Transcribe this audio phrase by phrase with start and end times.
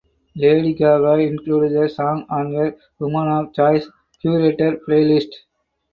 [0.35, 3.87] Lady Gaga included the song on her "Women of Choice"
[4.25, 5.29] curated playlist.